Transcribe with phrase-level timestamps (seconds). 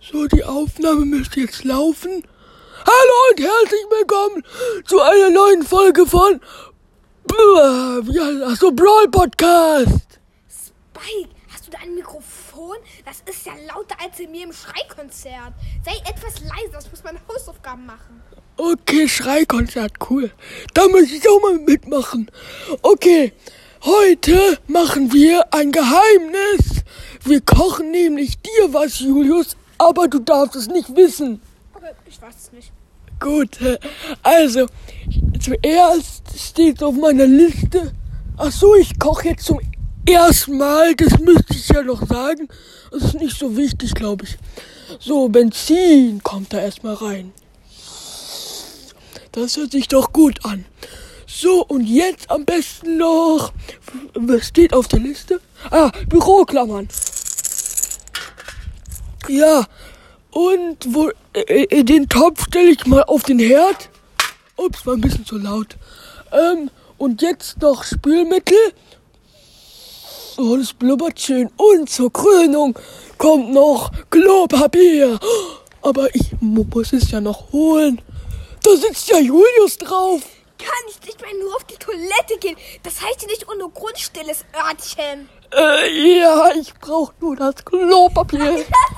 [0.00, 2.22] So, die Aufnahme müsste jetzt laufen.
[2.84, 4.42] Hallo und herzlich willkommen
[4.84, 6.40] zu einer neuen Folge von
[7.26, 8.58] das?
[8.58, 10.20] so Brawl Podcast.
[10.48, 12.76] Spike, hast du da ein Mikrofon?
[13.04, 15.54] Das ist ja lauter als in mir im Schreikonzert.
[15.84, 18.22] Sei etwas leiser, ich muss meine Hausaufgaben machen.
[18.56, 20.30] Okay, Schreikonzert, cool.
[20.74, 22.30] Da muss ich auch mal mitmachen.
[22.82, 23.32] Okay,
[23.84, 26.84] heute machen wir ein Geheimnis.
[27.24, 31.40] Wir kochen nämlich dir was, Julius, aber du darfst es nicht wissen.
[31.74, 32.72] Okay, ich weiß es nicht.
[33.18, 33.58] Gut,
[34.22, 34.66] also
[35.40, 37.92] zuerst steht auf meiner Liste.
[38.36, 39.60] Ach so, ich koche jetzt zum
[40.06, 40.94] ersten Mal.
[40.94, 42.48] Das müsste ich ja noch sagen.
[42.90, 44.36] Das ist nicht so wichtig, glaube ich.
[45.00, 47.32] So, Benzin kommt da erstmal rein.
[49.32, 50.64] Das hört sich doch gut an.
[51.26, 53.52] So, und jetzt am besten noch.
[54.14, 55.40] Was steht auf der Liste?
[55.70, 56.88] Ah, Büroklammern.
[59.28, 59.66] Ja,
[60.30, 63.88] und wo, äh, den Topf stelle ich mal auf den Herd.
[64.56, 65.76] Ups, war ein bisschen zu laut.
[66.30, 68.58] Ähm, und jetzt noch Spülmittel.
[70.36, 71.50] Oh, das blubbert schön.
[71.56, 72.78] Und zur Krönung
[73.16, 75.18] kommt noch Klopapier.
[75.80, 78.02] Aber ich muss es ja noch holen.
[78.62, 80.20] Da sitzt ja Julius drauf.
[80.58, 82.56] Kann ich nicht mehr nur auf die Toilette gehen?
[82.82, 85.28] Das heißt ja nicht ohne Grund stilles Örtchen.
[85.54, 88.64] Äh, ja, ich brauche nur das Klopapier.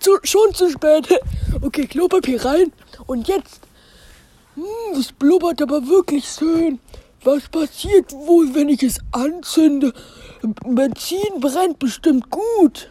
[0.00, 1.08] Zu, schon zu spät.
[1.62, 2.72] Okay, Klopapier rein.
[3.06, 3.60] Und jetzt.
[4.54, 6.80] Hm, das blubbert aber wirklich schön.
[7.22, 9.92] Was passiert wohl, wenn ich es anzünde?
[10.64, 12.90] Benzin brennt bestimmt gut.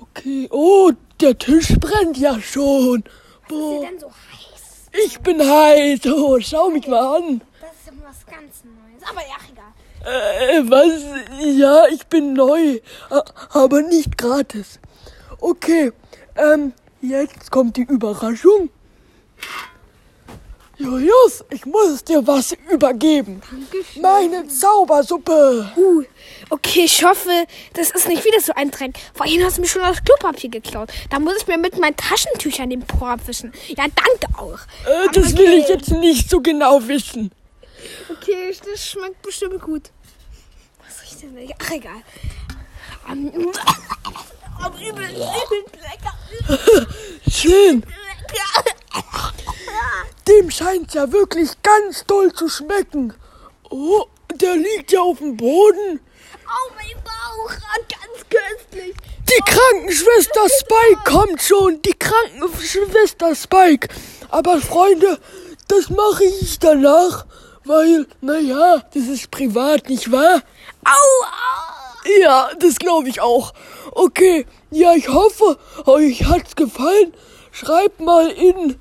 [0.00, 0.46] Okay.
[0.52, 3.02] Oh, der Tisch brennt ja schon.
[3.48, 3.82] Boah.
[3.82, 5.04] Ist denn so heiß?
[5.04, 6.06] Ich bin heiß.
[6.06, 7.40] Oh, schau mich mal an.
[7.60, 9.02] Das ist was ganz Neues.
[9.10, 9.72] Aber ja, egal.
[10.06, 11.56] Äh, was?
[11.56, 12.80] Ja, ich bin neu.
[13.50, 14.78] Aber nicht gratis.
[15.40, 15.92] Okay.
[16.36, 18.70] Ähm, jetzt kommt die Überraschung.
[20.78, 23.40] Julius, ich muss dir was übergeben.
[23.50, 24.02] Dankeschön.
[24.02, 25.72] Meine Zaubersuppe.
[25.74, 26.02] Uh,
[26.50, 27.30] okay, ich hoffe,
[27.72, 28.98] das ist nicht wieder so ein Dreck.
[29.14, 30.90] Vorhin hast du mir schon das Klopapier geklaut.
[31.08, 33.52] Da muss ich mir mit meinen Taschentüchern den Po abwischen.
[33.68, 34.58] Ja, danke auch.
[34.86, 35.38] Äh, das okay.
[35.38, 37.30] will ich jetzt nicht so genau wissen.
[38.10, 39.90] Okay, das schmeckt bestimmt gut.
[40.86, 41.54] Was riecht denn?
[41.58, 42.02] Ach, egal.
[43.08, 43.52] Um,
[44.62, 46.14] aber übel, übel lecker.
[47.30, 47.82] Schön.
[50.28, 53.14] Dem scheint ja wirklich ganz toll zu schmecken.
[53.70, 56.00] Oh, der liegt ja auf dem Boden.
[56.46, 58.94] Oh, mein Bauch, ganz köstlich.
[59.28, 61.82] Die Krankenschwester Spike kommt schon.
[61.82, 63.88] Die Krankenschwester Spike.
[64.30, 65.18] Aber Freunde,
[65.68, 67.26] das mache ich danach,
[67.64, 70.42] weil, naja, das ist privat, nicht wahr?
[70.84, 71.45] Au, au.
[72.26, 73.52] Ja, das glaube ich auch.
[73.92, 77.14] Okay, ja, ich hoffe, euch hat's gefallen.
[77.52, 78.74] Schreibt mal in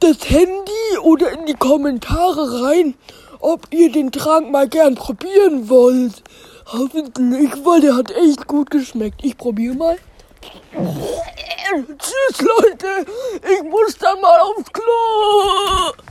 [0.00, 2.94] das Handy oder in die Kommentare rein,
[3.40, 6.22] ob ihr den Trank mal gern probieren wollt.
[6.66, 9.24] Hoffentlich, weil der hat echt gut geschmeckt.
[9.24, 9.96] Ich probiere mal.
[10.74, 13.06] Tschüss, Leute.
[13.40, 16.06] Ich muss dann mal aufs Klo.